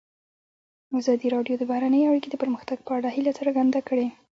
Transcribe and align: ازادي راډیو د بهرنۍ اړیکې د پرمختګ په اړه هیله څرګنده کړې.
ازادي 0.99 1.27
راډیو 1.35 1.55
د 1.57 1.63
بهرنۍ 1.69 2.01
اړیکې 2.05 2.29
د 2.31 2.35
پرمختګ 2.43 2.77
په 2.83 2.91
اړه 2.97 3.09
هیله 3.15 3.31
څرګنده 3.39 3.79
کړې. 3.87 4.07